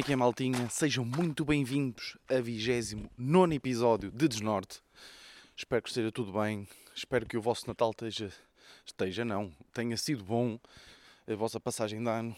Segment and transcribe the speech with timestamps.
[0.00, 0.66] É que é, maltinha?
[0.70, 4.80] Sejam muito bem-vindos a 29 episódio de Desnorte.
[5.54, 6.66] Espero que esteja tudo bem.
[6.96, 8.32] Espero que o vosso Natal esteja.
[8.86, 9.52] Esteja, não.
[9.74, 10.58] Tenha sido bom.
[11.28, 12.34] A vossa passagem de ano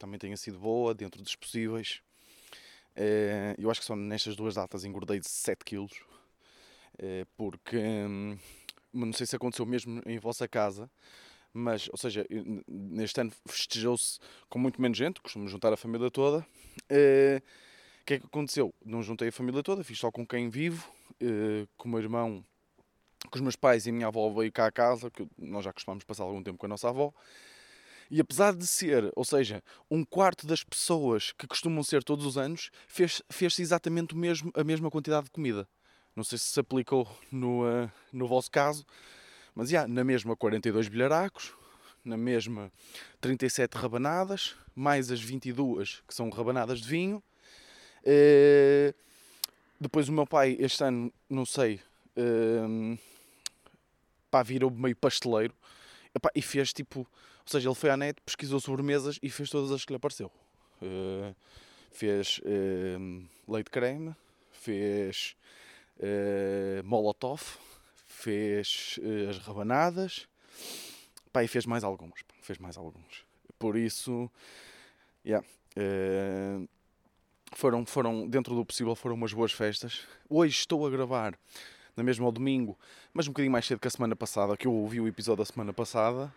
[0.00, 2.00] também tenha sido boa, dentro dos possíveis.
[2.96, 5.92] Eh, Eu acho que só nestas duas datas engordei de 7 quilos.
[6.98, 7.76] Eh, Porque.
[7.78, 8.36] hum,
[8.92, 10.90] Não sei se aconteceu mesmo em vossa casa.
[11.58, 12.26] Mas, ou seja,
[12.68, 16.46] neste ano festejou-se com muito menos gente, costumo juntar a família toda.
[16.90, 17.40] Eh,
[18.02, 18.74] O que é que aconteceu?
[18.84, 20.86] Não juntei a família toda, fiz só com quem vivo,
[21.18, 22.44] eh, com o meu irmão,
[23.30, 25.72] com os meus pais e a minha avó veio cá a casa, que nós já
[25.72, 27.10] costumamos passar algum tempo com a nossa avó.
[28.10, 32.36] E apesar de ser, ou seja, um quarto das pessoas que costumam ser todos os
[32.38, 35.66] anos, fez- fez-se exatamente o mesmo, a mesma quantidade de comida.
[36.14, 38.84] Não sei se se aplicou no, eh, no vosso caso,
[39.56, 41.54] mas já, na mesma 42 bilharacos,
[42.04, 42.70] na mesma
[43.22, 47.22] 37 rabanadas, mais as 22 que são rabanadas de vinho.
[48.04, 48.94] Eh,
[49.80, 51.80] depois o meu pai, este ano, não sei,
[52.16, 52.98] eh,
[54.30, 55.54] pá, virou meio pasteleiro
[56.34, 57.06] e fez tipo, ou
[57.46, 60.30] seja, ele foi à net, pesquisou sobremesas e fez todas as que lhe apareceu.
[60.82, 61.34] Eh,
[61.90, 62.98] fez eh,
[63.48, 64.14] leite creme,
[64.52, 65.34] fez
[66.84, 67.40] molotov,
[68.26, 70.26] fez eh, as rabanadas,
[71.32, 73.24] pá, e fez mais alguns, pá, fez mais alguns.
[73.56, 74.28] Por isso,
[75.24, 75.46] yeah,
[75.76, 76.58] eh,
[77.52, 80.00] foram, foram, dentro do possível, foram umas boas festas.
[80.28, 81.38] Hoje estou a gravar,
[81.96, 82.76] na mesma ao domingo,
[83.14, 85.44] mas um bocadinho mais cedo que a semana passada, que eu ouvi o episódio da
[85.44, 86.34] semana passada.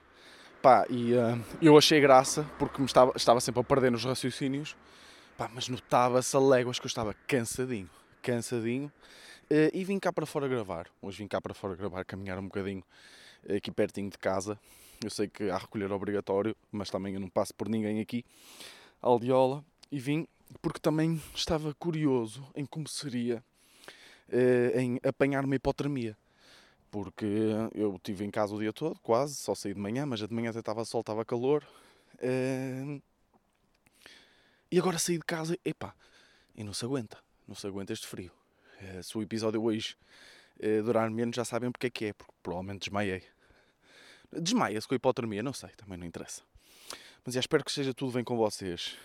[0.62, 4.76] Pá, e eh, eu achei graça, porque me estava, estava sempre a perder nos raciocínios,
[5.36, 7.90] pá, mas notava-se a léguas que eu estava cansadinho,
[8.22, 8.92] cansadinho,
[9.50, 10.88] eh, e vim cá para fora gravar.
[11.02, 12.83] Hoje vim cá para fora gravar, caminhar um bocadinho
[13.48, 14.60] eh, aqui pertinho de casa.
[15.04, 18.26] Eu sei que há recolher obrigatório, mas também eu não passo por ninguém aqui,
[19.02, 20.27] aldeola, e vim
[20.61, 23.43] porque também estava curioso em como seria
[24.30, 26.17] eh, em apanhar uma hipotermia.
[26.92, 27.26] Porque
[27.76, 30.49] eu estive em casa o dia todo, quase, só saí de manhã, mas de manhã
[30.49, 31.64] até estava sol, estava calor.
[32.20, 32.99] Eh,
[34.71, 35.95] e agora saí de casa, epá,
[36.55, 37.17] e não se aguenta,
[37.48, 38.39] não se aguenta este frio.
[38.82, 39.95] Eh, se o episódio hoje
[40.60, 43.23] eh, durar menos, já sabem porque é que é, porque provavelmente desmaiei.
[44.32, 46.44] Desmaia-se com a hipotermia, não sei, também não interessa.
[47.26, 48.98] Mas já espero que esteja tudo bem com vocês.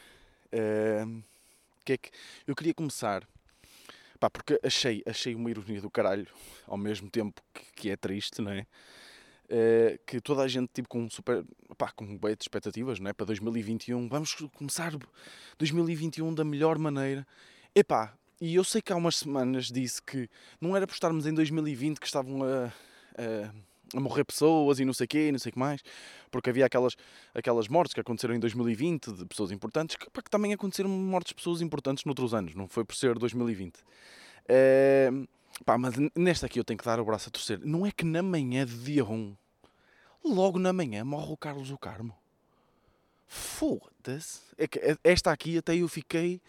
[0.52, 1.04] Eh,
[1.84, 2.10] que é que
[2.46, 3.26] eu queria começar
[4.24, 6.26] Pá, porque achei, achei uma ironia do caralho,
[6.66, 8.66] ao mesmo tempo que, que é triste, não é?
[9.50, 11.44] Eh, que toda a gente, tipo, com super.
[11.76, 13.12] pá, com bem de expectativas, não é?
[13.12, 14.92] Para 2021, vamos começar
[15.58, 17.26] 2021 da melhor maneira.
[17.74, 20.28] Epá, e eu sei que há umas semanas disse que
[20.60, 22.66] não era por estarmos em 2020 que estavam a,
[23.16, 25.82] a, a morrer pessoas e não sei o quê, não sei o que mais,
[26.30, 26.94] porque havia aquelas,
[27.34, 31.36] aquelas mortes que aconteceram em 2020 de pessoas importantes, que, que também aconteceram mortes de
[31.36, 33.78] pessoas importantes noutros anos, não foi por ser 2020.
[34.46, 35.10] Eh,
[35.64, 37.58] pá, mas nesta aqui eu tenho que dar o braço a torcer.
[37.64, 39.34] Não é que na manhã de dia 1,
[40.22, 42.14] logo na manhã, morre o Carlos do Carmo.
[43.26, 44.40] Foda-se.
[44.58, 46.42] É eh, esta aqui até eu fiquei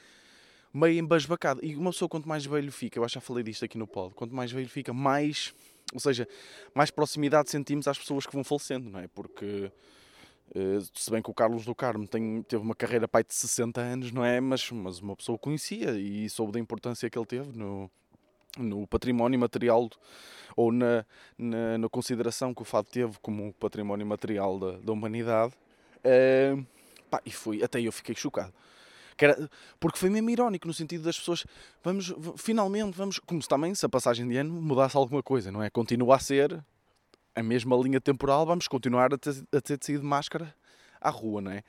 [0.76, 1.62] meio embasbacado.
[1.64, 3.88] E uma pessoa, quanto mais velho fica, eu acho que já falei disto aqui no
[3.88, 5.54] pod, quanto mais velho fica, mais.
[5.94, 6.28] Ou seja,
[6.74, 9.08] mais proximidade sentimos às pessoas que vão falecendo, não é?
[9.08, 9.72] Porque.
[10.56, 13.82] eh, se bem que o Carlos do Carmo tem, teve uma carreira pai de 60
[13.82, 14.40] anos, não é?
[14.42, 17.90] Mas, mas uma pessoa conhecia e soube da importância que ele teve no,
[18.58, 19.90] no património material
[20.56, 21.06] ou na,
[21.38, 25.54] na, na consideração que o fado teve como património material da, da humanidade.
[26.04, 26.58] Eh,
[27.10, 28.54] pá, e fui, até eu fiquei chocado.
[29.18, 29.50] Era-
[29.80, 31.46] porque foi mesmo irónico no sentido das pessoas,
[31.84, 35.64] vamos, finalmente, vamos, como se também se a passagem de ano mudasse alguma coisa, não
[35.64, 35.70] é?
[35.70, 36.64] Continua a ser
[37.34, 40.54] a mesma linha temporal, vamos continuar a ter, a ter de sair de máscara
[41.00, 41.64] à rua, não é?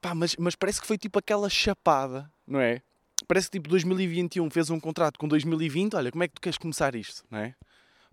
[0.00, 2.80] Pá, mas, mas parece que foi tipo aquela chapada, não é?
[3.26, 6.56] Parece que tipo 2021 fez um contrato com 2020, olha, como é que tu queres
[6.56, 7.54] começar isto, não é?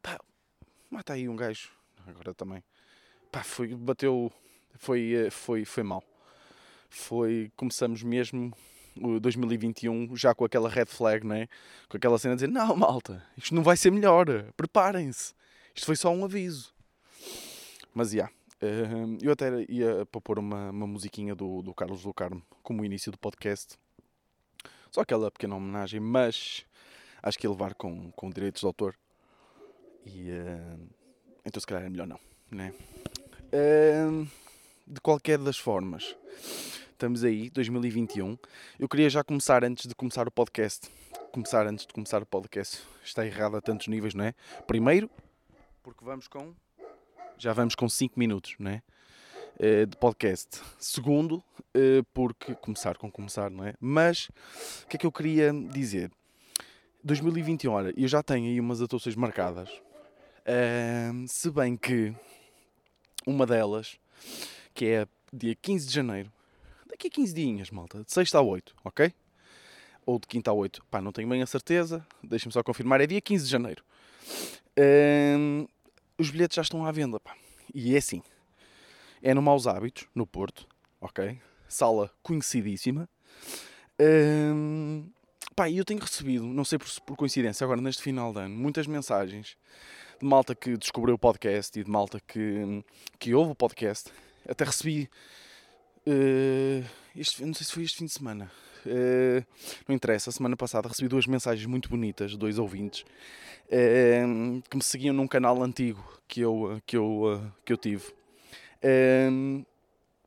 [0.02, 0.20] Pá,
[0.90, 1.70] mata aí um gajo,
[2.08, 2.64] agora também.
[3.32, 4.32] Pá, foi, bateu,
[4.78, 6.04] foi, eh, foi, foi mal.
[6.90, 8.54] Foi, começamos mesmo
[9.02, 11.48] o 2021 já com aquela red flag, não é?
[11.90, 15.34] Com aquela cena de dizer, não malta, isto não vai ser melhor, preparem-se.
[15.74, 16.74] Isto foi só um aviso.
[17.94, 18.30] Mas, já.
[19.22, 23.12] eu até ia para pôr uma, uma musiquinha do, do Carlos do Carmo como início
[23.12, 23.78] do podcast.
[24.92, 26.66] Só aquela pequena homenagem, mas
[27.22, 28.96] acho que ia levar com, com direitos de autor.
[30.06, 30.78] E eh,
[31.44, 32.74] então se calhar é melhor não, né?
[33.52, 34.26] Eh,
[34.88, 36.16] de qualquer das formas,
[36.92, 38.38] estamos aí, 2021.
[38.80, 40.90] Eu queria já começar antes de começar o podcast.
[41.32, 42.82] Começar antes de começar o podcast.
[43.04, 44.34] Está errado a tantos níveis, não é?
[44.68, 45.10] Primeiro,
[45.84, 46.54] porque vamos com.
[47.38, 48.82] Já vamos com 5 minutos, não é?
[49.60, 50.62] uh, de podcast.
[50.80, 53.74] Segundo, uh, porque começar com começar, não é?
[53.80, 54.30] Mas
[54.84, 56.12] o que é que eu queria dizer?
[57.04, 59.70] 2021, olha, eu já tenho aí umas atuações marcadas.
[59.70, 62.14] Uh, se bem que
[63.26, 64.00] uma delas,
[64.74, 66.32] que é dia 15 de janeiro,
[66.88, 69.14] daqui a 15 dias, malta, de 6 a 8, ok?
[70.06, 73.08] Ou de quinta a 8, pá, não tenho bem a certeza, deixem-me só confirmar, é
[73.08, 73.84] dia 15 de janeiro.
[74.78, 75.68] Uh,
[76.18, 77.36] os bilhetes já estão à venda, pá.
[77.74, 78.22] E é assim,
[79.22, 80.68] é no Maus Hábitos, no Porto,
[81.02, 81.40] ok?
[81.68, 83.10] Sala conhecidíssima.
[84.00, 85.10] Um,
[85.56, 88.88] pá, eu tenho recebido, não sei por, por, coincidência, agora neste final de ano, muitas
[88.88, 89.58] mensagens
[90.20, 92.84] de malta que descobriu o podcast e de malta que,
[93.18, 94.12] que ouve o podcast.
[94.48, 95.10] Até recebi,
[96.08, 98.52] uh, este, não sei se foi este fim de semana,
[98.86, 99.46] uh,
[99.88, 104.84] não interessa, a semana passada recebi duas mensagens muito bonitas, dois ouvintes, uh, que me
[104.84, 108.14] seguiam num canal antigo que eu, que eu, que eu tive.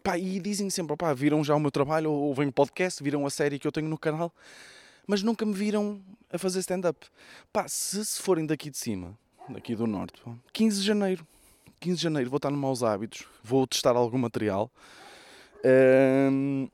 [0.03, 3.27] Pá, e dizem sempre, pá, viram já o meu trabalho, ou vem o podcast, viram
[3.27, 4.35] a série que eu tenho no canal,
[5.07, 6.01] mas nunca me viram
[6.33, 7.07] a fazer stand-up.
[7.67, 9.17] Se, se forem daqui de cima,
[9.49, 11.27] daqui do norte, pá, 15 de janeiro,
[11.79, 14.71] 15 de janeiro vou estar no Maus Hábitos, vou testar algum material.
[15.65, 16.69] Um,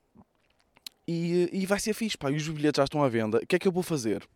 [1.06, 3.39] e, e vai ser fixe, pá, e os bilhetes já estão à venda.
[3.39, 4.27] O que é que eu vou fazer?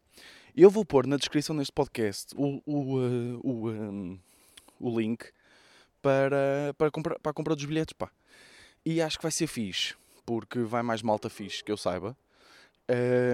[0.56, 4.18] Eu vou pôr na descrição deste podcast o, o, uh, o, um,
[4.80, 5.24] o link
[6.02, 8.10] para, para, comprar, para a compra dos bilhetes, pá.
[8.84, 9.94] E acho que vai ser fixe,
[10.26, 12.16] porque vai mais malta fixe, que eu saiba.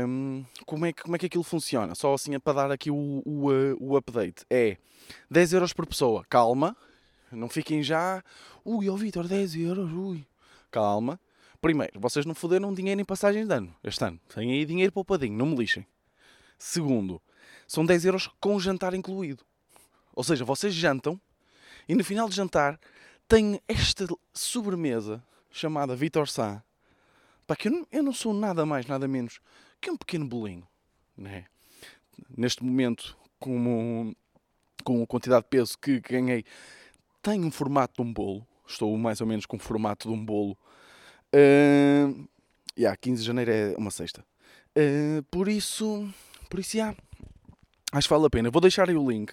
[0.07, 1.95] Um, como, é que, como é que aquilo funciona?
[1.95, 3.49] Só assim é para dar aqui o, o,
[3.81, 4.45] o update.
[4.51, 4.77] É
[5.31, 6.77] 10 euros por pessoa, calma,
[7.35, 8.23] não fiquem já.
[8.65, 10.25] Ui, ó Vitor, 10 euros, ui.
[10.71, 11.21] Calma.
[11.61, 14.21] Primeiro, vocês não foderam dinheiro em passagens de ano este ano.
[14.35, 15.87] Têm aí dinheiro poupadinho, não me lixem.
[16.59, 17.21] Segundo,
[17.67, 19.45] são 10 euros com jantar incluído.
[20.15, 21.21] Ou seja, vocês jantam
[21.89, 22.79] e no final de jantar
[23.27, 26.63] tem esta sobremesa chamada Vitor Sá.
[27.47, 29.41] Pá, que eu não, eu não sou nada mais, nada menos
[29.85, 30.67] que um pequeno bolinho.
[31.17, 31.45] Né?
[32.37, 34.15] Neste momento, com,
[34.83, 36.45] com a quantidade de peso que ganhei,
[37.25, 38.47] tem um formato de um bolo.
[38.69, 40.57] Estou mais ou menos com o formato de um bolo.
[41.35, 42.29] Uh,
[42.79, 44.25] yeah, 15 de janeiro é uma sexta.
[44.77, 46.07] Uh, por isso,
[46.51, 46.97] por isso, yeah,
[47.93, 48.51] acho que vale a pena.
[48.51, 49.33] Vou deixar aí o link.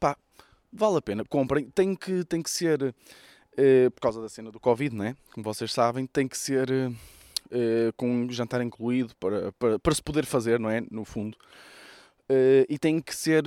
[0.00, 0.16] Pá,
[0.72, 1.68] vale a pena, comprem.
[1.68, 5.14] Tem que, tem que ser, uh, por causa da cena do Covid, né?
[5.32, 10.24] como vocês sabem, tem que ser uh, com jantar incluído para, para, para, se poder
[10.24, 10.82] fazer, não é?
[10.90, 11.36] No fundo.
[12.28, 13.44] Uh, e tem que ser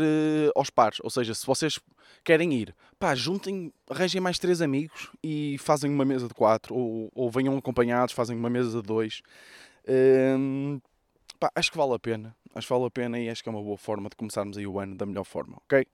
[0.55, 1.79] aos pares, ou seja, se vocês
[2.23, 7.11] querem ir, pá, juntem, arranjem mais três amigos e fazem uma mesa de quatro, ou,
[7.13, 9.21] ou venham acompanhados, fazem uma mesa de dois.
[9.85, 10.79] Ehm,
[11.39, 12.35] pá, acho que vale a pena.
[12.55, 14.65] Acho que vale a pena e acho que é uma boa forma de começarmos aí
[14.65, 15.85] o ano da melhor forma, ok?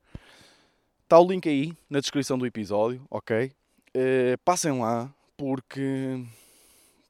[1.04, 3.52] Está o link aí na descrição do episódio, ok?
[3.96, 6.24] Uh, passem lá porque.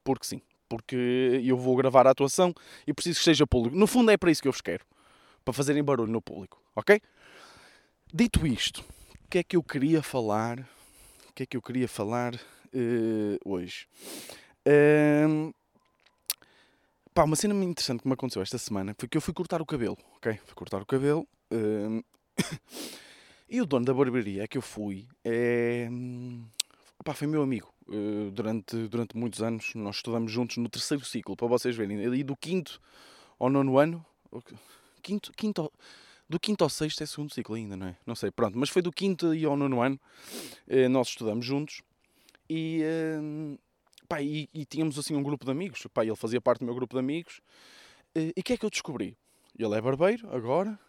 [0.04, 0.42] Porque sim.
[0.68, 2.54] Porque eu vou gravar a atuação
[2.86, 3.78] e preciso que esteja público.
[3.78, 4.84] No fundo é para isso que eu vos quero.
[5.46, 7.00] Para fazerem barulho no público, ok?
[8.14, 8.84] Dito isto,
[9.24, 10.60] o que é que eu queria falar?
[11.30, 13.88] O que é que eu queria falar uh, hoje?
[14.68, 15.54] Uh,
[17.14, 19.62] pá, uma cena muito interessante que me aconteceu esta semana foi que eu fui cortar
[19.62, 20.40] o cabelo, ok?
[20.46, 21.28] Fui cortar o cabelo.
[21.54, 22.04] Uh,
[23.48, 25.88] E o dono da barbearia que eu fui é.
[27.00, 27.72] Opa, foi meu amigo.
[27.88, 32.04] Uh, durante, durante muitos anos nós estudamos juntos no terceiro ciclo, para vocês verem.
[32.04, 32.82] Ali do quinto
[33.40, 34.04] ao nono ano.
[35.06, 35.72] Quinto, quinto,
[36.28, 37.96] do quinto ao sexto é segundo ciclo ainda, não é?
[38.08, 38.58] Não sei, pronto.
[38.58, 40.00] Mas foi do quinto e ao nono ano.
[40.68, 41.84] Uh, nós estudamos juntos.
[42.50, 43.60] E, uh,
[44.08, 45.86] pá, e, e, tínhamos assim um grupo de amigos.
[45.94, 47.40] Pá, ele fazia parte do meu grupo de amigos.
[48.16, 49.16] e o que é que eu descobri?
[49.56, 50.80] Ele é barbeiro agora.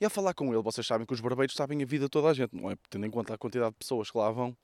[0.00, 2.28] E a falar com ele, vocês sabem que os barbeiros sabem a vida de toda
[2.28, 2.76] a gente, não é?
[2.88, 4.56] Tendo em conta a quantidade de pessoas que lá vão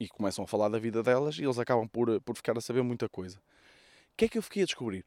[0.00, 2.82] e começam a falar da vida delas e eles acabam por, por ficar a saber
[2.82, 3.38] muita coisa.
[3.38, 5.04] O que é que eu fiquei a descobrir?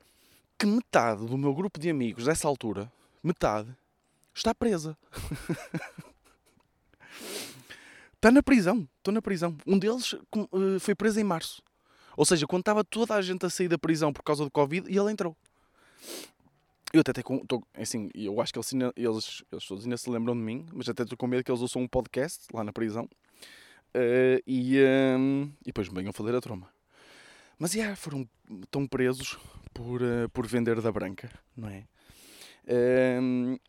[0.59, 2.91] Que metade do meu grupo de amigos dessa altura,
[3.23, 3.73] metade,
[4.35, 4.97] está presa.
[8.13, 8.85] está na prisão.
[8.97, 9.55] Estou na prisão.
[9.65, 11.63] Um deles uh, foi preso em março.
[12.17, 14.91] Ou seja, quando estava toda a gente a sair da prisão por causa do Covid,
[14.91, 15.33] e ele entrou.
[16.91, 20.65] Eu até estou, assim, eu acho que eles, eles, todos ainda se lembram de mim,
[20.73, 24.77] mas até estou com medo que eles ouçam um podcast lá na prisão uh, e,
[25.17, 26.67] um, e depois me venham fazer a troma.
[27.59, 28.27] Mas, yeah, foram
[28.71, 29.37] tão presos
[29.73, 31.83] por, uh, por vender da branca, não é?
[32.65, 33.59] Uh,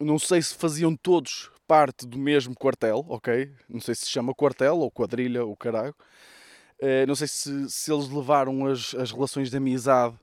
[0.00, 3.52] não sei se faziam todos parte do mesmo quartel, ok?
[3.68, 5.94] Não sei se se chama quartel ou quadrilha ou caralho.
[6.80, 10.14] Uh, não sei se, se eles levaram as, as relações de amizade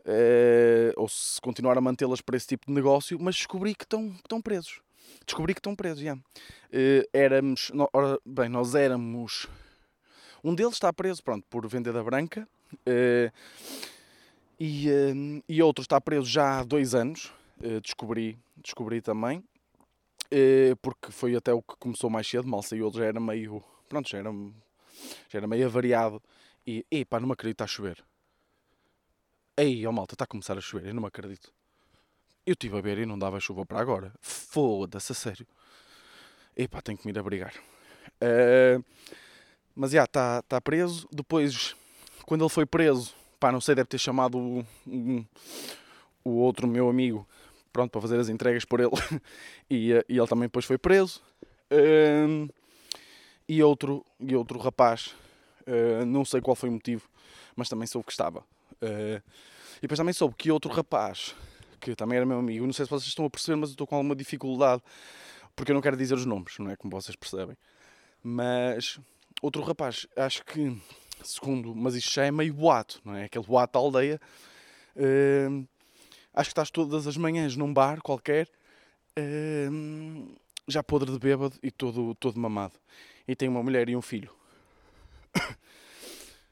[0.00, 4.08] uh, ou se continuar a mantê-las para esse tipo de negócio, mas descobri que estão,
[4.08, 4.80] estão presos.
[5.26, 6.20] Descobri que estão presos, yeah.
[6.20, 9.46] uh, éramos, no, ora, bem, nós éramos
[10.42, 12.48] Um deles está preso, pronto, por vendeda branca.
[12.86, 13.32] Uh,
[14.58, 17.32] e, uh, e outro está preso já há dois anos.
[17.62, 19.44] Uh, descobri, descobri também.
[20.80, 22.48] porque foi até o que começou mais cedo.
[22.48, 23.62] Mal saiu, já era meio.
[23.88, 24.30] Pronto, já era,
[25.28, 26.22] já era meio avariado.
[26.66, 28.04] E, epá, não me acredito, está a chover.
[29.56, 31.52] Ei, ó oh, malta, está a começar a chover, eu não me acredito.
[32.46, 34.12] Eu estive a ver e não dava chuva para agora.
[34.20, 35.46] Foda-se, a sério.
[36.56, 37.54] Epá, tenho que me ir abrigar.
[38.22, 38.82] Uh,
[39.80, 41.08] mas já, está tá preso.
[41.10, 41.74] Depois,
[42.26, 45.24] quando ele foi preso, pá, não sei, deve ter chamado o, um,
[46.22, 47.26] o outro meu amigo,
[47.72, 48.90] pronto, para fazer as entregas por ele.
[49.70, 51.22] e, e ele também depois foi preso.
[51.72, 52.46] Uh,
[53.48, 55.14] e, outro, e outro rapaz,
[55.62, 57.08] uh, não sei qual foi o motivo,
[57.56, 58.40] mas também soube que estava.
[58.82, 59.22] Uh,
[59.78, 61.34] e depois também soube que outro rapaz,
[61.80, 63.86] que também era meu amigo, não sei se vocês estão a perceber, mas eu estou
[63.86, 64.82] com alguma dificuldade,
[65.56, 66.76] porque eu não quero dizer os nomes, não é?
[66.76, 67.56] Como vocês percebem.
[68.22, 69.00] Mas
[69.40, 70.76] outro rapaz, acho que,
[71.22, 73.24] segundo, mas isto já é meio boato, não é?
[73.24, 74.20] Aquele boato da aldeia.
[74.96, 75.66] Uh,
[76.34, 78.48] acho que estás todas as manhãs num bar qualquer,
[79.18, 80.36] uh,
[80.68, 82.74] já podre de bêbado e todo, todo mamado.
[83.26, 84.30] E tem uma mulher e um filho.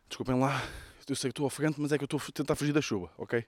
[0.09, 0.63] Desculpem lá,
[1.09, 3.11] eu sei que estou ofegante, mas é que eu estou a tentar fugir da chuva,
[3.17, 3.45] ok?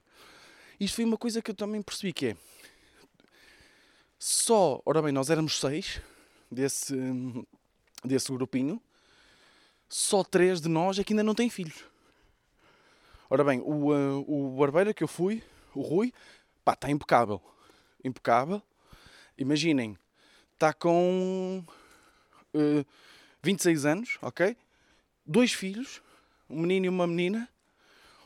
[0.79, 2.37] Isto foi uma coisa que eu também percebi que é.
[4.17, 6.01] Só, ora bem, nós éramos seis
[6.51, 6.95] desse,
[8.03, 8.81] desse grupinho,
[9.91, 11.83] só três de nós é que ainda não têm filhos.
[13.29, 15.43] Ora bem, o, uh, o barbeiro que eu fui,
[15.75, 16.13] o Rui,
[16.63, 17.41] pá, está impecável.
[18.03, 18.61] Impecável.
[19.37, 19.97] Imaginem,
[20.53, 21.63] está com
[22.53, 22.85] uh,
[23.43, 24.55] 26 anos, ok?
[25.25, 26.01] Dois filhos,
[26.49, 27.49] um menino e uma menina,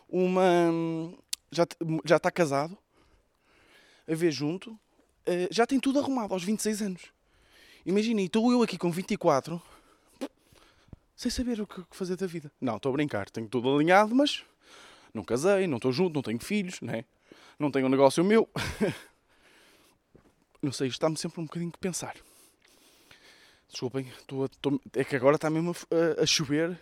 [0.08, 0.72] uma
[1.52, 1.66] já,
[2.04, 2.78] já está casado,
[4.08, 4.80] a ver junto,
[5.26, 7.02] eh, já tem tudo arrumado aos 26 anos.
[7.86, 9.62] Imagina, estou eu aqui com 24,
[11.16, 12.52] sem saber o que fazer da vida.
[12.60, 14.44] Não, estou a brincar, tenho tudo alinhado, mas
[15.14, 17.06] não casei, não estou junto, não tenho filhos, né?
[17.60, 18.50] não tenho um negócio meu.
[20.62, 22.16] não sei, isto está-me sempre um bocadinho de pensar.
[23.70, 24.12] Desculpem,
[24.94, 25.76] é que agora está mesmo
[26.18, 26.80] a, a chover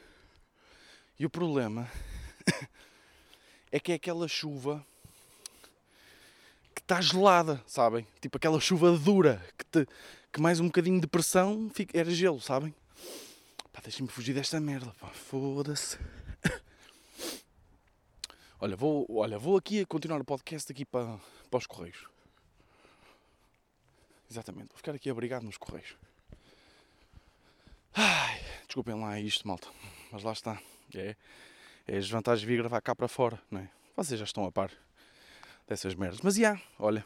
[1.17, 1.89] e o problema
[3.71, 4.85] é que é aquela chuva
[6.75, 8.05] que está gelada, sabem?
[8.19, 9.87] Tipo aquela chuva dura que, te,
[10.31, 12.73] que mais um bocadinho de pressão fica, era gelo, sabem?
[13.73, 15.97] Pá, deixem-me fugir desta merda, pá, foda-se.
[18.61, 22.07] Olha, vou, olha, vou aqui continuar o podcast aqui para, para os Correios.
[24.31, 25.97] Exatamente, vou ficar aqui abrigado nos Correios.
[27.93, 29.67] Ai, desculpem lá isto, malta,
[30.11, 30.61] mas lá está.
[30.95, 31.15] É,
[31.85, 33.69] é as vantagens de vir gravar cá para fora, não é?
[33.97, 34.71] Vocês já estão a par
[35.67, 36.21] dessas merdas.
[36.21, 37.05] Mas, já, yeah, olha,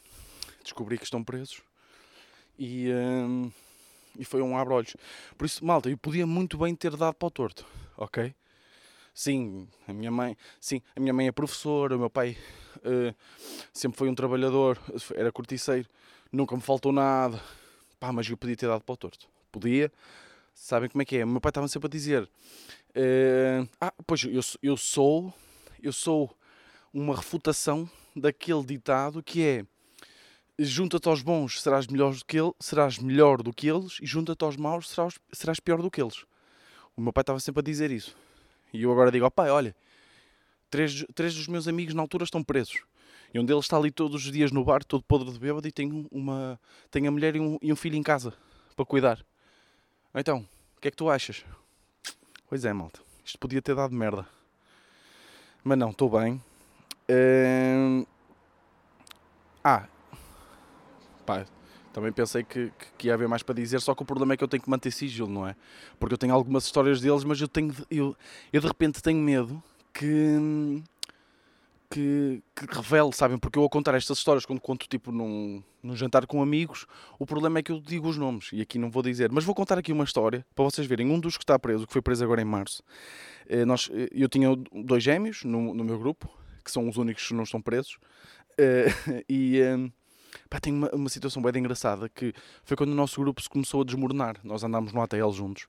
[0.64, 1.62] descobri que estão presos
[2.60, 3.52] e, hum,
[4.18, 4.96] e foi um abre-olhos.
[5.38, 7.66] Por isso, malta, eu podia muito bem ter dado para o torto,
[7.98, 8.34] ok?
[9.14, 12.38] Sim, a minha mãe, sim, a minha mãe é professora, o meu pai
[12.78, 13.16] uh,
[13.74, 14.80] sempre foi um trabalhador,
[15.16, 15.88] era corticeiro,
[16.32, 17.42] nunca me faltou nada.
[18.00, 19.28] Pá, mas eu podia ter dado para o torto.
[19.52, 19.92] Podia.
[20.54, 21.26] Sabem como é que é?
[21.26, 22.30] O meu pai estava sempre a dizer:
[22.96, 25.34] Uh, ah, pois eu, eu sou
[25.82, 26.36] eu sou
[26.94, 29.66] uma refutação daquele ditado que é
[30.60, 34.44] junta-te aos bons serás melhor do que ele, serás melhor do que eles e junta-te
[34.44, 36.26] aos maus serás, serás pior do que eles.
[36.96, 38.16] O meu pai estava sempre a dizer isso.
[38.74, 39.76] E eu agora digo ao pai, olha,
[40.70, 42.82] três, três dos meus amigos na altura estão presos.
[43.34, 45.72] E um deles está ali todos os dias no bar, todo podre de bêbado, e
[45.72, 46.60] tem, uma,
[46.90, 48.34] tem a mulher e um, e um filho em casa
[48.76, 49.24] para cuidar.
[50.16, 50.48] Então,
[50.78, 51.46] o que é que tu achas?
[52.50, 53.00] Pois é, malta.
[53.24, 54.26] Isto podia ter dado merda.
[55.64, 56.42] Mas não, estou bem.
[57.10, 58.08] Uh...
[59.64, 59.88] Ah.
[61.28, 61.46] Pá,
[61.92, 64.38] também pensei que, que, que, ia haver mais para dizer, só que o problema é
[64.38, 65.56] que eu tenho que manter sigilo, não é?
[66.00, 67.76] Porque eu tenho algumas histórias deles, mas eu tenho.
[67.92, 68.16] Eu,
[68.54, 69.62] eu de repente tenho medo
[69.94, 70.82] que
[71.90, 73.38] que, que revele, sabem?
[73.38, 76.86] Porque eu a contar estas histórias quando conto tipo num, num jantar com amigos,
[77.18, 79.56] o problema é que eu digo os nomes e aqui não vou dizer, mas vou
[79.56, 81.10] contar aqui uma história para vocês verem.
[81.10, 82.84] Um dos que está preso, que foi preso agora em março,
[83.48, 86.30] eh, nós, eh, eu tinha dois gêmeos no, no meu grupo,
[86.64, 87.98] que são os únicos que não estão presos,
[88.58, 88.88] eh,
[89.30, 89.62] e
[90.50, 93.82] pá, tem uma, uma situação bem engraçada que foi quando o nosso grupo se começou
[93.82, 94.38] a desmoronar.
[94.44, 95.68] Nós andámos no ATL juntos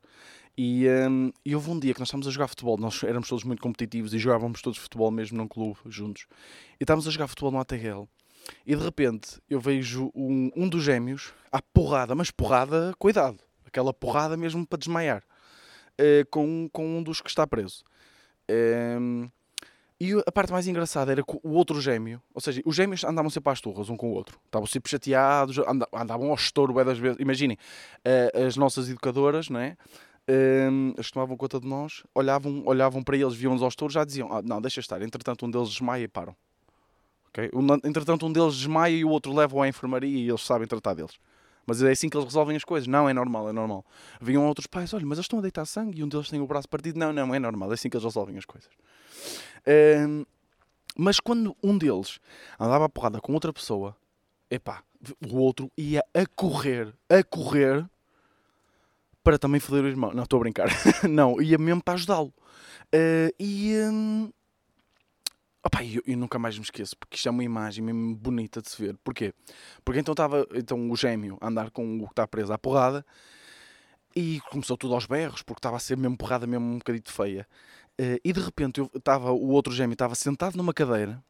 [0.57, 3.45] e, um, e houve um dia que nós estávamos a jogar futebol, nós éramos todos
[3.45, 6.27] muito competitivos e jogávamos todos futebol mesmo num clube juntos.
[6.81, 8.09] E estávamos a jogar futebol no ATL.
[8.67, 13.95] E de repente eu vejo um, um dos gêmeos à porrada, mas porrada, cuidado, aquela
[13.95, 15.23] porrada mesmo para desmaiar,
[15.93, 17.85] uh, com, com um dos que está preso.
[18.51, 19.31] Um,
[20.01, 23.31] e a parte mais engraçada era que o outro gêmeo, ou seja, os gêmeos andavam
[23.31, 25.59] sempre às turras um com o outro, estavam sempre chateados,
[25.93, 27.19] andavam ao estouro das vezes.
[27.19, 29.77] Imaginem, uh, as nossas educadoras, não é?
[30.29, 34.31] um, eles tomavam conta de nós, olhavam, olhavam para eles, viam-nos aos touros, já diziam:
[34.31, 35.01] ah, Não, deixa estar.
[35.01, 36.37] Entretanto, um deles desmaia e param.
[37.31, 37.51] Okay?
[37.85, 41.19] Entretanto, um deles desmaia e o outro leva-o à enfermaria e eles sabem tratar deles.
[41.69, 42.87] Mas é assim que eles resolvem as coisas.
[42.89, 43.85] Não, é normal, é normal.
[44.23, 46.47] Vinham outros pais, olha, mas eles estão a deitar sangue e um deles tem o
[46.47, 46.99] braço partido.
[46.99, 48.71] Não, não, é normal, é assim que eles resolvem as coisas.
[50.09, 50.25] Um,
[50.97, 52.21] mas quando um deles
[52.59, 53.95] andava a porrada com outra pessoa,
[54.51, 54.83] epá,
[55.31, 57.87] o outro ia a correr, a correr
[59.23, 60.15] para também foder o irmão.
[60.15, 60.69] Não, estou a brincar.
[61.07, 62.33] não, ia mesmo para ajudá-lo.
[62.95, 63.75] Uh, e.
[63.77, 64.33] Um,
[65.65, 68.71] opa, eu, eu, nunca mais me esqueço, porque isto é uma imagem mesmo bonita de
[68.71, 68.97] se ver.
[69.05, 69.33] Porquê?
[69.85, 73.05] Porque então estava então, o gêmeo a andar com o que está preso à porrada
[74.15, 77.47] e começou tudo aos berros, porque estava a ser mesmo porrada, mesmo um bocadito feia.
[78.01, 81.23] Uh, e de repente eu estava, o outro gêmeo estava sentado numa cadeira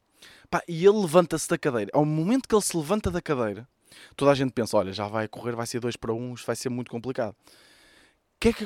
[0.49, 1.89] pá, e ele levanta-se da cadeira.
[1.93, 3.67] Ao momento que ele se levanta da cadeira,
[4.15, 6.55] toda a gente pensa: olha, já vai correr, vai ser 2 para 1, um, vai
[6.55, 7.35] ser muito complicado
[8.39, 8.65] que é que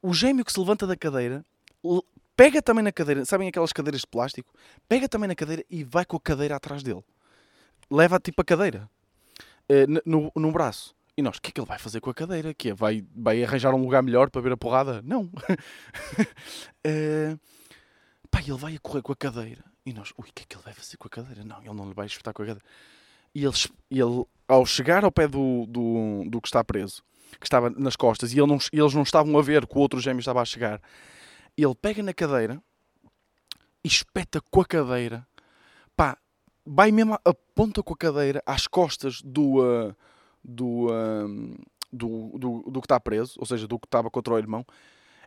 [0.00, 1.44] o gêmeo que se levanta da cadeira
[2.40, 4.50] pega também na cadeira, sabem aquelas cadeiras de plástico?
[4.88, 7.04] Pega também na cadeira e vai com a cadeira atrás dele.
[7.90, 8.88] Leva tipo a cadeira
[9.70, 10.96] uh, no, no braço.
[11.18, 12.54] E nós, o que é que ele vai fazer com a cadeira?
[12.54, 15.02] Que é, vai, vai arranjar um lugar melhor para ver a porrada?
[15.02, 15.24] Não.
[15.24, 15.30] uh,
[18.30, 19.62] pá, ele vai a correr com a cadeira.
[19.84, 21.44] E nós, ui, o que é que ele vai fazer com a cadeira?
[21.44, 22.66] Não, ele não lhe vai espetar com a cadeira.
[23.34, 23.54] E ele,
[23.90, 27.02] ele ao chegar ao pé do, do, do que está preso,
[27.38, 30.00] que estava nas costas, e ele não, eles não estavam a ver que o outro
[30.00, 30.80] gêmeo estava a chegar.
[31.62, 32.62] Ele pega na cadeira
[33.84, 35.26] e espeta com a cadeira,
[35.96, 36.16] pá,
[36.64, 39.94] vai mesmo, aponta com a cadeira às costas do, uh,
[40.44, 41.58] do, uh,
[41.92, 44.64] do, do, do, que está preso, ou seja, do que estava contra o irmão,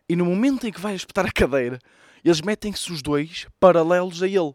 [0.08, 1.78] e no momento em que vai espetar a cadeira,
[2.24, 4.54] eles metem-se os dois paralelos a ele.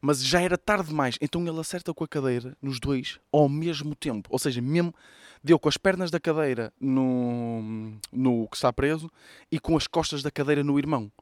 [0.00, 3.94] Mas já era tarde demais, então ele acerta com a cadeira nos dois ao mesmo
[3.94, 4.28] tempo.
[4.32, 4.94] Ou seja, mesmo
[5.44, 9.10] deu com as pernas da cadeira no, no que está preso
[9.50, 11.12] e com as costas da cadeira no irmão.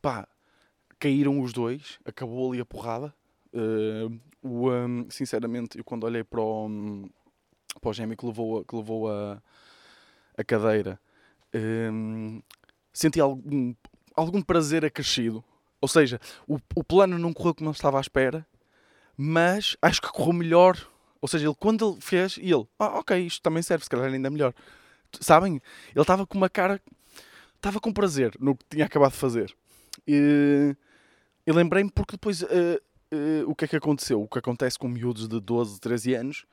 [0.00, 0.26] Pá,
[0.98, 3.14] caíram os dois, acabou ali a porrada.
[3.52, 7.08] Uh, o, um, sinceramente, eu quando olhei para o,
[7.80, 9.42] para o gêmeo que levou, que levou a,
[10.36, 11.00] a cadeira,
[11.92, 12.40] um,
[12.92, 13.74] senti algum,
[14.14, 15.44] algum prazer acrescido.
[15.80, 18.46] Ou seja, o, o plano não correu como estava à espera,
[19.16, 20.76] mas acho que correu melhor
[21.20, 24.06] ou seja, ele quando ele fez, e ele, ah, ok, isto também serve, se calhar
[24.06, 24.54] ainda melhor.
[25.20, 25.60] Sabem?
[25.90, 26.80] Ele estava com uma cara,
[27.56, 29.54] estava com prazer no que tinha acabado de fazer.
[30.06, 30.76] E,
[31.46, 34.22] e lembrei-me porque depois, uh, uh, o que é que aconteceu?
[34.22, 36.46] O que acontece com miúdos de 12, 13 anos,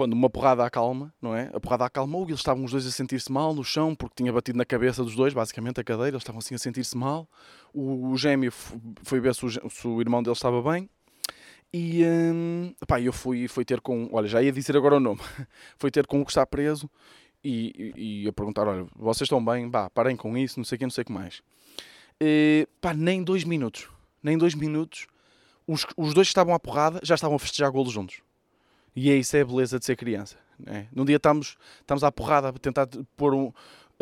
[0.00, 1.50] quando uma porrada acalma, não é?
[1.52, 4.32] A porrada acalmou e eles estavam os dois a sentir-se mal no chão, porque tinha
[4.32, 7.28] batido na cabeça dos dois, basicamente a cadeira, eles estavam assim a sentir-se mal.
[7.70, 10.88] O, o gêmeo foi ver se o, se o irmão dele estava bem
[11.70, 14.08] e hum, pá, eu fui, fui ter com.
[14.10, 15.20] Olha, já ia dizer agora o nome.
[15.76, 16.88] fui ter com o que está preso
[17.44, 19.70] e, e, e a perguntar: olha, vocês estão bem?
[19.70, 21.42] Pá, parem com isso, não sei o que, não sei o que mais.
[22.18, 23.86] E, pá, nem dois minutos.
[24.22, 25.06] Nem dois minutos.
[25.66, 28.22] Os, os dois que estavam à porrada já estavam a festejar golos juntos.
[28.94, 30.36] E é isso é a beleza de ser criança.
[30.58, 30.88] Né?
[30.92, 33.52] Num dia estamos, estamos à porrada a tentar pôr um.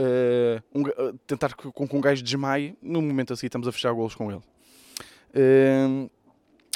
[0.01, 2.77] Uh, um uh, tentar com que um gajo desmaie.
[2.81, 4.43] No momento assim estamos a fechar golos com ele.
[5.35, 6.11] Uh,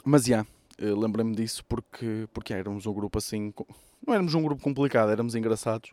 [0.05, 0.37] mas já.
[0.37, 3.55] Yeah, eh, lembrei-me disso porque, porque éramos um grupo assim.
[4.05, 5.93] Não éramos um grupo complicado, éramos engraçados,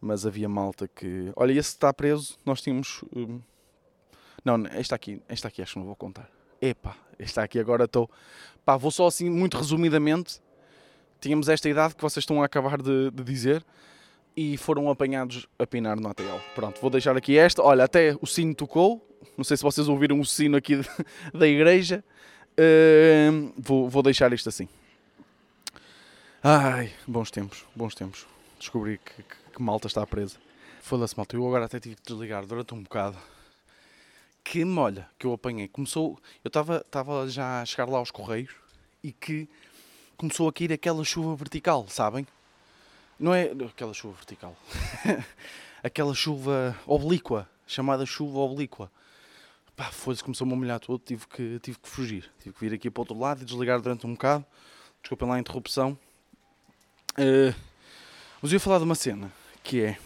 [0.00, 1.30] mas havia malta que.
[1.36, 3.04] Olha, esse está preso, nós tínhamos.
[3.14, 3.40] Um...
[4.44, 6.28] Não, esta aqui, esta aqui acho que não vou contar.
[6.60, 8.10] Epá, esta aqui agora estou.
[8.64, 10.40] Pá, vou só assim, muito resumidamente.
[11.20, 13.64] Tínhamos esta idade que vocês estão a acabar de, de dizer
[14.36, 16.38] e foram apanhados a pinar no ATL.
[16.54, 17.62] Pronto, vou deixar aqui esta.
[17.62, 19.02] Olha, até o sino tocou.
[19.36, 20.80] Não sei se vocês ouviram o sino aqui
[21.32, 22.04] da igreja.
[22.52, 24.68] Uh, vou, vou deixar isto assim.
[26.42, 28.26] Ai, bons tempos, bons tempos.
[28.58, 30.36] Descobri que, que, que malta está presa.
[30.80, 31.34] Foda-se, malta.
[31.34, 33.16] Eu agora até tive que desligar durante um bocado.
[34.44, 35.66] Que molha que eu apanhei.
[35.66, 36.18] Começou.
[36.44, 38.54] Eu estava já a chegar lá aos Correios
[39.02, 39.48] e que
[40.16, 42.26] começou a cair aquela chuva vertical, sabem?
[43.18, 44.56] Não é aquela chuva vertical.
[45.82, 48.90] aquela chuva oblíqua, chamada chuva oblíqua
[49.76, 52.32] pá, foi-se, começou-me a molhar todo, tive que, tive que fugir.
[52.42, 54.44] Tive que vir aqui para o outro lado e desligar durante um bocado.
[55.02, 55.96] Desculpem lá a interrupção.
[57.12, 57.54] Uh,
[58.40, 59.30] mas eu ia falar de uma cena,
[59.62, 59.98] que é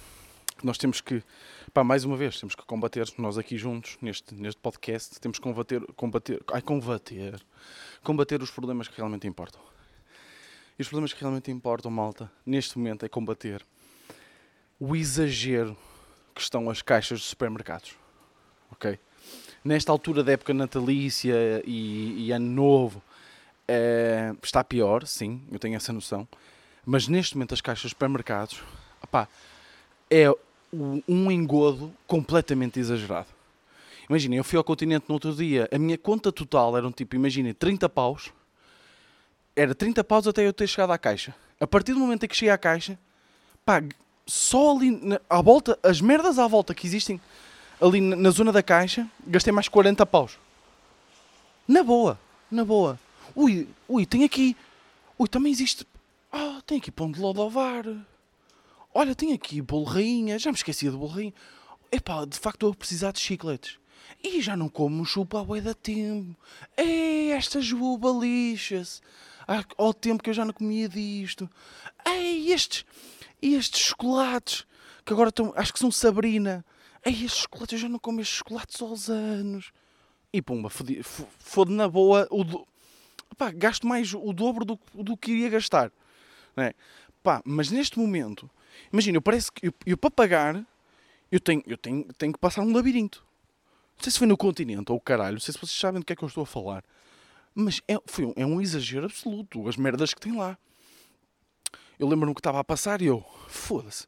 [0.59, 1.23] que nós temos que,
[1.73, 5.43] pá, mais uma vez, temos que combater, nós aqui juntos, neste, neste podcast, temos que
[5.43, 7.41] combater, combater, ai, combater,
[8.03, 9.61] combater os problemas que realmente importam.
[10.81, 13.63] E os problemas que realmente importam, malta, neste momento é combater
[14.79, 15.77] o exagero
[16.35, 17.95] que estão as caixas de supermercados.
[18.73, 18.99] Ok?
[19.63, 23.03] nesta altura da época natalícia e, e ano novo,
[23.69, 26.27] uh, está pior, sim, eu tenho essa noção.
[26.87, 28.63] Mas neste momento as caixas de supermercados,
[29.03, 29.29] opá,
[30.11, 30.35] é,
[30.73, 33.29] um engodo completamente exagerado.
[34.09, 37.53] Imaginem, eu fui ao continente no outro dia, a minha conta total eram tipo, imaginem,
[37.53, 38.33] 30 paus.
[39.61, 41.35] Era 30 paus até eu ter chegado à caixa.
[41.61, 42.99] A partir do momento em que cheguei à caixa,
[43.63, 43.83] pá,
[44.27, 47.21] só ali na, à volta, as merdas à volta que existem
[47.79, 50.39] ali na, na zona da caixa, gastei mais 40 paus.
[51.69, 52.19] Na boa,
[52.51, 52.99] na boa.
[53.37, 54.57] Ui, ui, tem aqui.
[55.19, 55.87] Ui, também existe.
[56.33, 57.85] Ah, tem aqui pão de lodovar.
[58.95, 60.39] Olha, tem aqui bolo rainha.
[60.39, 61.35] Já me esquecia do bolo rainha.
[61.93, 63.79] Epá, de facto eu precisar de chicletes.
[64.25, 66.35] E já não como chupa a da tempo.
[66.79, 69.03] Ei, esta juba lixa-se.
[69.47, 71.49] Ah, ao tempo que eu já não comia disto.
[72.07, 72.85] Ei, estes,
[73.41, 74.67] estes chocolates,
[75.05, 76.65] que agora estão, acho que são Sabrina.
[77.05, 79.73] Ei, estes chocolates, eu já não como estes chocolates aos anos.
[80.33, 82.67] E pumba, fode, fode na boa, o do,
[83.55, 85.91] gasto mais o dobro do, do que iria gastar.
[86.57, 86.75] É?
[87.23, 88.51] Pá, mas neste momento,
[88.93, 90.67] imagina, eu parece que eu, eu para pagar,
[91.31, 93.25] eu tenho, eu tenho, tenho que passar um labirinto.
[93.97, 96.07] Não sei se foi no continente ou o caralho, não sei se vocês sabem do
[96.07, 96.85] que é que eu estou a falar.
[97.55, 100.57] Mas é, foi um, é um exagero absoluto, as merdas que tem lá.
[101.99, 104.07] Eu lembro-me que estava a passar e eu, foda-se,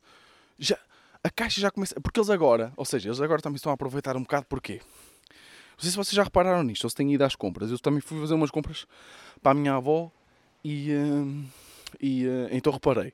[0.59, 0.79] já,
[1.23, 2.01] a caixa já começa.
[2.01, 4.81] Porque eles agora, ou seja, eles agora também estão a aproveitar um bocado porquê?
[5.73, 7.71] Não sei se vocês já repararam nisto, ou se têm ido às compras.
[7.71, 8.87] Eu também fui fazer umas compras
[9.43, 10.11] para a minha avó
[10.65, 11.45] e, uh,
[12.01, 13.13] e uh, então reparei.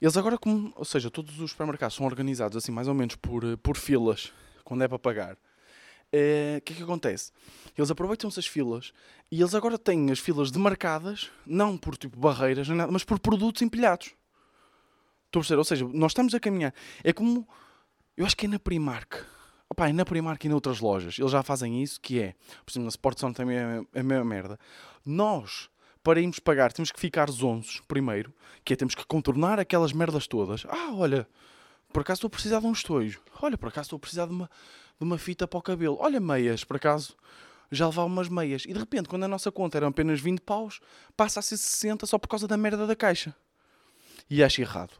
[0.00, 3.56] Eles agora, como, ou seja, todos os supermercados são organizados assim mais ou menos por,
[3.58, 4.32] por filas,
[4.62, 5.36] quando é para pagar.
[6.12, 7.32] Eh, o que é que acontece?
[7.76, 8.92] Eles aproveitam-se as filas
[9.30, 13.62] e eles agora têm as filas demarcadas, não por tipo barreiras, nada, mas por produtos
[13.62, 14.14] empilhados.
[15.26, 15.58] Estou a perceber?
[15.58, 16.74] Ou seja, nós estamos a caminhar.
[17.04, 17.46] É como.
[18.16, 19.14] Eu acho que é na Primark.
[19.70, 21.18] Opa, é na Primark e noutras lojas.
[21.18, 22.34] Eles já fazem isso, que é.
[22.64, 24.58] Por exemplo, na Sportzone também é a mesma merda.
[25.04, 25.68] Nós,
[26.02, 28.32] para irmos pagar, temos que ficar zonzos primeiro,
[28.64, 30.64] que é temos que contornar aquelas merdas todas.
[30.66, 31.28] Ah, olha,
[31.92, 33.20] por acaso estou a precisar de um estojo.
[33.40, 34.48] Olha, por acaso estou a precisar de uma
[34.98, 35.96] de uma fita para o cabelo.
[36.00, 37.16] Olha, meias, por acaso,
[37.70, 38.64] já levava umas meias.
[38.66, 40.80] E de repente, quando a nossa conta eram apenas 20 paus,
[41.16, 43.34] passa a ser 60 só por causa da merda da caixa.
[44.28, 44.92] E acho errado.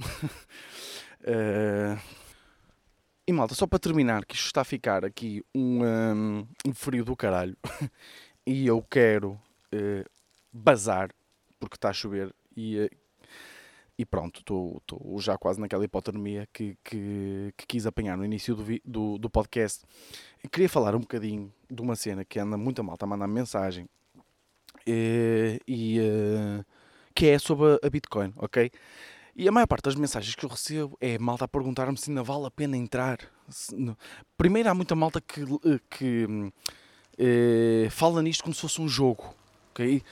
[0.00, 1.98] uh...
[3.24, 7.04] E malta, só para terminar, que isto está a ficar aqui um, um, um frio
[7.04, 7.56] do caralho.
[8.44, 9.40] e eu quero
[9.72, 10.04] uh,
[10.52, 11.10] bazar,
[11.60, 12.34] porque está a chover.
[12.56, 12.90] E uh,
[14.02, 18.64] e pronto, estou já quase naquela hipotermia que, que, que, quis apanhar no início do,
[18.84, 19.84] do, do podcast.
[20.50, 23.88] Queria falar um bocadinho de uma cena que anda muito mal, está a mandar mensagem
[24.84, 26.64] e, e uh,
[27.14, 28.72] que é sobre a Bitcoin, ok?
[29.36, 32.24] E a maior parte das mensagens que eu recebo é malta a perguntar-me se ainda
[32.24, 33.20] vale a pena entrar.
[34.36, 36.52] Primeiro, há muita malta que, eh, que
[37.90, 39.32] fala nisto como se fosse um jogo,
[39.70, 40.02] ok?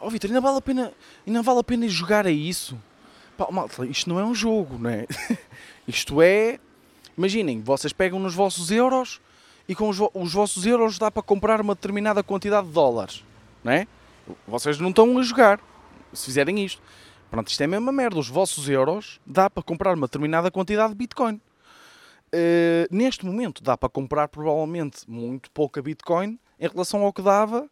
[0.00, 0.92] Ó oh, Vitor, ainda vale a pena,
[1.24, 2.76] ainda vale a pena jogar a isso?
[3.36, 5.06] Pá, malta, isto não é um jogo, não é?
[5.86, 6.58] isto é.
[7.16, 9.20] Imaginem, vocês pegam nos vossos euros
[9.68, 13.24] e com os, os, vossos euros dá para comprar uma determinada quantidade de dólares,
[13.64, 13.86] não é?
[14.46, 15.60] Vocês não estão a jogar
[16.12, 16.80] se fizerem isto.
[17.30, 18.18] Pronto, isto é a mesma merda.
[18.18, 21.40] Os vossos euros dá para comprar uma determinada quantidade de Bitcoin.
[22.26, 27.68] Uh, neste momento dá para comprar provavelmente muito pouca Bitcoin em relação ao que dava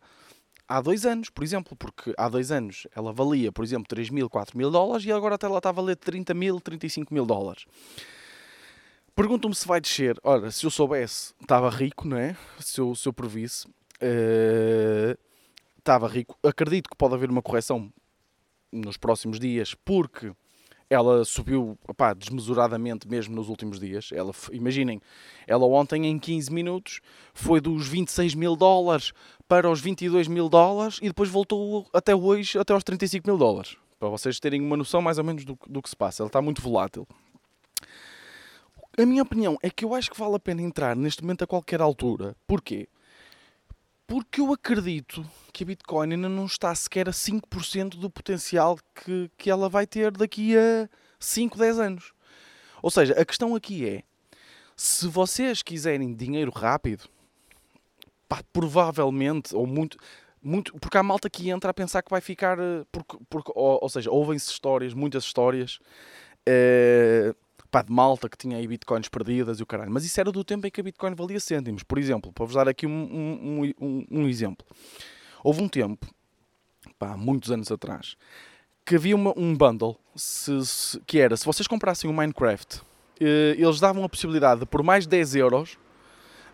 [0.69, 4.29] há dois anos, por exemplo, porque há dois anos ela valia, por exemplo, 3 mil,
[4.29, 7.65] 4 mil dólares e agora até ela está a valer 30 mil, 35 mil dólares.
[9.15, 10.19] Perguntam-me se vai descer.
[10.25, 12.37] Ora, se eu soubesse, estava rico, não é?
[12.59, 15.17] Se eu, se eu previsse, uh,
[15.79, 16.37] estava rico.
[16.43, 17.93] Acredito que pode haver uma correção
[18.73, 20.33] nos próximos dias, porque
[20.91, 24.11] ela subiu opá, desmesuradamente mesmo nos últimos dias.
[24.13, 25.01] Ela, imaginem,
[25.47, 27.01] ela ontem em 15 minutos
[27.33, 29.13] foi dos 26 mil dólares
[29.49, 33.77] para os 22 mil dólares e depois voltou até hoje até aos 35 mil dólares.
[33.99, 36.23] Para vocês terem uma noção mais ou menos do, do que se passa.
[36.23, 37.07] Ela está muito volátil.
[38.97, 41.47] A minha opinião é que eu acho que vale a pena entrar neste momento a
[41.47, 42.37] qualquer altura.
[42.47, 42.89] Porquê?
[44.07, 49.31] Porque eu acredito que a Bitcoin ainda não está sequer a 5% do potencial que,
[49.37, 52.13] que ela vai ter daqui a 5, 10 anos.
[52.83, 54.03] Ou seja, a questão aqui é:
[54.77, 57.09] se vocês quiserem dinheiro rápido,
[58.29, 59.97] pá, provavelmente, ou muito,
[60.43, 60.73] muito.
[60.79, 62.59] Porque há malta que entra a pensar que vai ficar.
[62.59, 65.79] Eh, porque, porque, ou, ou seja, ouvem-se histórias, muitas histórias.
[66.47, 67.35] Uh,
[67.71, 69.91] pá, de malta que tinha aí bitcoins perdidas e o caralho.
[69.91, 71.83] Mas isso era do tempo em que a bitcoin valia cêntimos.
[71.83, 74.65] Por exemplo, para vos dar aqui um, um, um, um exemplo.
[75.43, 76.07] Houve um tempo,
[76.99, 78.17] pá, muitos anos atrás,
[78.85, 82.81] que havia uma, um bundle se, se, que era, se vocês comprassem o um Minecraft,
[83.21, 85.79] eh, eles davam a possibilidade de, por mais 10 euros,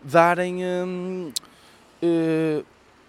[0.03, 0.65] darem...
[0.65, 1.31] Hum,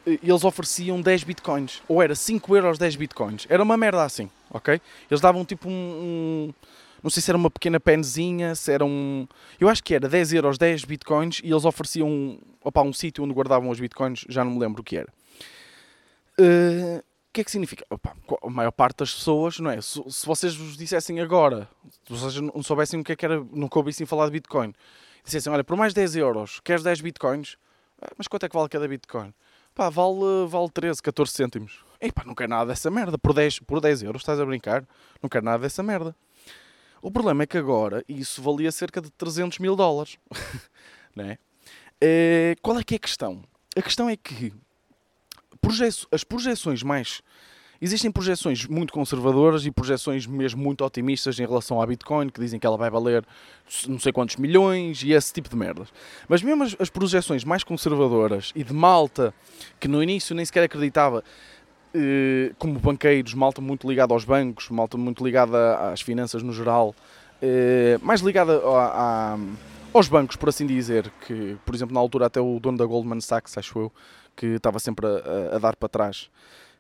[0.05, 1.83] eles ofereciam 10 bitcoins.
[1.89, 3.47] Ou era 5 euros 10 bitcoins.
[3.49, 4.81] Era uma merda assim, ok?
[5.11, 6.55] Eles davam tipo um, um
[7.03, 9.27] não sei se era uma pequena penzinha, se era um.
[9.59, 13.35] Eu acho que era 10 euros, 10 bitcoins e eles ofereciam opa, um sítio onde
[13.35, 15.09] guardavam os bitcoins, já não me lembro o que era.
[16.39, 17.85] Uh, o que é que significa?
[17.91, 19.81] Opa, a maior parte das pessoas, não é?
[19.81, 21.69] Se, se, vocês vos dissessem agora,
[22.07, 24.75] se vocês não soubessem o que é que era, nunca ouvissem falar de Bitcoin,
[25.25, 27.57] dissessem, olha, por mais 10 euros, queres 10 Bitcoins?
[28.03, 29.33] Ah, mas quanto é que vale cada Bitcoin?
[29.75, 31.85] Pá, vale, vale 13, 14 cêntimos.
[32.01, 33.17] Ei não quero nada dessa merda.
[33.17, 34.87] Por 10, por 10 euros, estás a brincar?
[35.23, 36.17] Não quero nada dessa merda.
[37.01, 40.19] O problema é que agora isso valia cerca de 300 mil dólares.
[41.15, 41.39] né?
[42.01, 43.45] É, qual é que é a questão?
[43.77, 44.53] A questão é que
[46.11, 47.23] as projeções mais.
[47.85, 52.61] Existem projeções muito conservadoras e projeções mesmo muito otimistas em relação à Bitcoin, que dizem
[52.61, 53.25] que ela vai valer
[53.89, 55.89] não sei quantos milhões e esse tipo de merdas.
[56.29, 59.35] Mas mesmo as, as projeções mais conservadoras e de malta,
[59.81, 61.25] que no início nem sequer acreditava,
[61.93, 66.95] eh, como banqueiros, malta muito ligada aos bancos, malta muito ligada às finanças no geral,
[67.43, 69.39] eh, mais ligada a, a,
[69.93, 73.21] aos bancos, por assim dizer, que, por exemplo, na altura até o dono da Goldman
[73.21, 73.93] Sachs, acho eu,
[74.37, 76.31] que estava sempre a, a dar para trás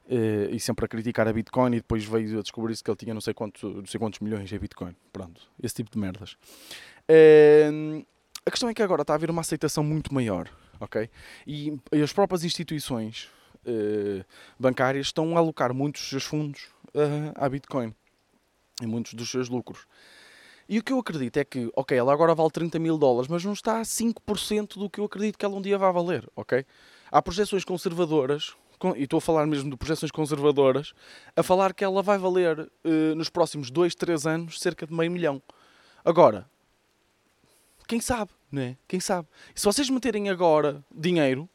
[0.08, 3.20] e sempre a criticar a Bitcoin e depois veio a descobrir-se que ele tinha não
[3.20, 4.94] sei, quanto, não sei quantos milhões em Bitcoin.
[5.12, 6.36] Pronto, esse tipo de merdas.
[7.08, 8.04] Uh,
[8.44, 10.48] a questão é que agora está a haver uma aceitação muito maior,
[10.80, 11.08] ok?
[11.46, 13.30] E, as próprias instituições
[13.66, 14.24] uh,
[14.58, 16.68] bancárias estão a alocar muitos dos seus fundos
[17.36, 17.94] à Bitcoin
[18.82, 19.86] e muitos dos seus lucros.
[20.68, 23.44] E o que eu acredito é que, ok, ela agora vale 30 mil dólares, mas
[23.44, 26.64] não está a 5% do que eu acredito que ela um dia vai valer, ok?
[27.10, 28.56] Há projeções conservadoras,
[28.96, 30.92] e estou a falar mesmo de projeções conservadoras,
[31.36, 35.10] a falar que ela vai valer uh, nos próximos 2, 3 anos cerca de meio
[35.10, 35.42] milhão.
[36.04, 36.48] Agora,
[37.86, 38.76] quem sabe, né?
[38.88, 39.28] Quem sabe?
[39.54, 41.48] Se vocês meterem agora dinheiro,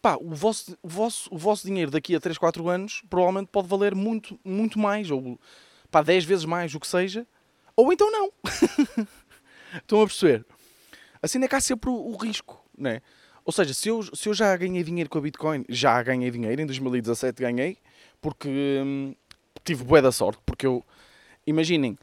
[0.00, 3.68] pá, o vosso, o vosso, o vosso dinheiro daqui a 3, 4 anos provavelmente pode
[3.68, 5.38] valer muito, muito mais, ou
[5.90, 7.26] pá, 10 vezes mais, o que seja,
[7.76, 8.32] ou então não.
[9.74, 10.44] Estão a perceber?
[11.22, 13.00] Assim é que há sempre o, o risco, né?
[13.44, 16.62] Ou seja, se eu, se eu já ganhei dinheiro com a Bitcoin, já ganhei dinheiro,
[16.62, 17.76] em 2017 ganhei,
[18.20, 18.48] porque
[18.84, 19.14] hum,
[19.64, 20.84] tive bué da sorte, porque eu,
[21.46, 21.98] imaginem,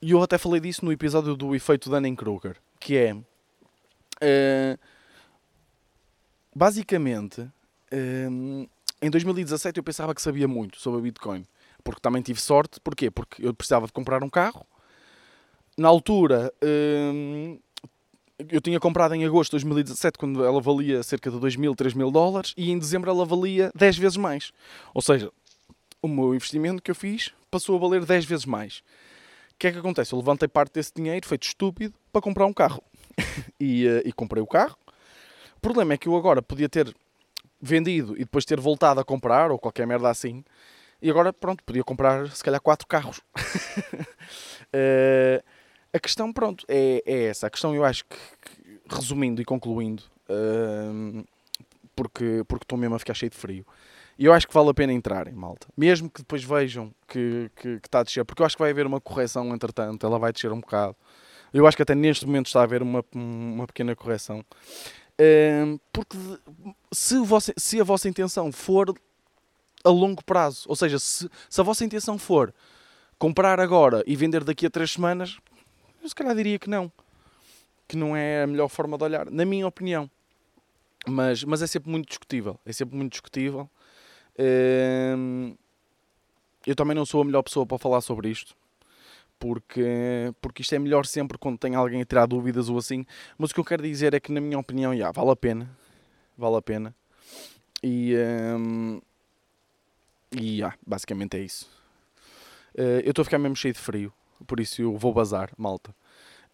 [0.00, 4.78] e eu até falei disso no episódio do efeito Dunning-Kruger, que é, uh,
[6.54, 8.68] basicamente, uh,
[9.02, 11.46] em 2017 eu pensava que sabia muito sobre a Bitcoin,
[11.84, 13.10] porque também tive sorte, porquê?
[13.10, 14.66] Porque eu precisava de comprar um carro,
[15.76, 16.50] na altura...
[16.62, 17.60] Uh,
[18.38, 21.94] eu tinha comprado em agosto de 2017, quando ela valia cerca de 2 mil, 3
[21.94, 24.52] mil dólares, e em dezembro ela valia 10 vezes mais.
[24.94, 25.30] Ou seja,
[26.00, 28.82] o meu investimento que eu fiz passou a valer 10 vezes mais.
[29.52, 30.12] O que é que acontece?
[30.12, 32.82] Eu levantei parte desse dinheiro, feito estúpido, para comprar um carro.
[33.60, 34.76] e, uh, e comprei o carro.
[35.56, 36.92] O problema é que eu agora podia ter
[37.60, 40.42] vendido e depois ter voltado a comprar, ou qualquer merda assim,
[41.02, 43.18] e agora, pronto, podia comprar se calhar quatro carros.
[43.18, 43.22] uh,
[45.92, 47.46] a questão, pronto, é, é essa.
[47.46, 51.24] A questão, eu acho que, que resumindo e concluindo, uh,
[51.94, 53.66] porque porque estou mesmo a ficar cheio de frio.
[54.18, 55.66] E eu acho que vale a pena entrarem, malta.
[55.76, 58.70] Mesmo que depois vejam que, que, que, está a descer, porque eu acho que vai
[58.70, 60.96] haver uma correção entretanto, ela vai descer um bocado.
[61.52, 64.44] Eu acho que até neste momento está a haver uma, uma pequena correção.
[65.20, 66.16] Uh, porque
[66.90, 68.94] se, vossa, se a vossa intenção for
[69.84, 72.54] a longo prazo, ou seja, se, se a vossa intenção for
[73.18, 75.38] comprar agora e vender daqui a três semanas,
[76.02, 76.90] eu se calhar diria que não.
[77.86, 80.10] Que não é a melhor forma de olhar, na minha opinião.
[81.06, 82.58] Mas, mas é sempre muito discutível.
[82.64, 83.68] É sempre muito discutível.
[84.38, 85.56] Hum,
[86.66, 88.56] eu também não sou a melhor pessoa para falar sobre isto.
[89.38, 93.04] Porque, porque isto é melhor sempre quando tem alguém a tirar dúvidas ou assim.
[93.36, 95.68] Mas o que eu quero dizer é que, na minha opinião, já, vale a pena.
[96.38, 96.94] Vale a pena.
[97.82, 98.14] E,
[98.56, 99.00] um,
[100.30, 101.68] e já, basicamente é isso.
[102.74, 104.12] Uh, eu estou a ficar mesmo cheio de frio
[104.44, 105.94] por isso eu vou bazar, malta.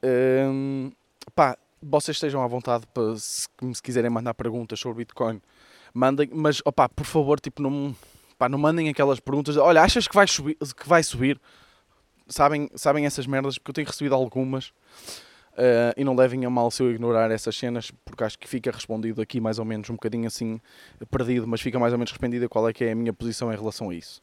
[0.02, 0.90] Um,
[1.34, 5.40] pá, vocês estejam à vontade para, se, se, quiserem mandar perguntas sobre Bitcoin,
[5.92, 7.94] mandem, mas opá, por favor, tipo, não,
[8.38, 9.56] pá, não mandem aquelas perguntas.
[9.56, 10.56] Olha, achas que vai subir?
[10.56, 11.40] Que vai subir?
[12.28, 13.58] Sabem, sabem essas merdas?
[13.58, 14.72] Porque eu tenho recebido algumas.
[15.58, 18.70] Uh, e não levem a mal se eu ignorar essas cenas, porque acho que fica
[18.70, 20.60] respondido aqui mais ou menos um bocadinho assim
[21.10, 23.56] perdido, mas fica mais ou menos respondido qual é que é a minha posição em
[23.56, 24.22] relação a isso.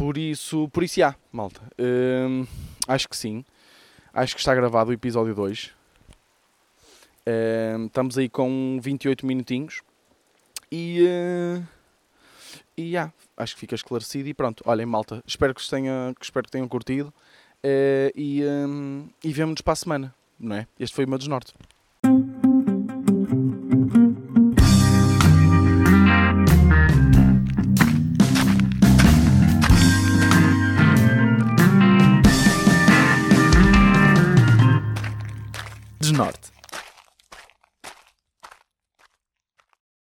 [0.00, 1.60] Por isso, por isso, já, malta.
[1.78, 2.48] Uh,
[2.88, 3.44] acho que sim.
[4.14, 5.66] Acho que está gravado o episódio 2.
[7.26, 9.82] Uh, estamos aí com 28 minutinhos.
[10.72, 11.04] E.
[11.04, 11.62] Uh,
[12.78, 14.26] e já, acho que fica esclarecido.
[14.26, 15.22] E pronto, olhem, malta.
[15.26, 17.12] Espero que, tenha, espero que tenham curtido.
[17.62, 20.66] Uh, e, um, e vemo-nos para a semana, não é?
[20.78, 21.52] Este foi o meu desnorte.
[36.20, 36.59] Desnorte.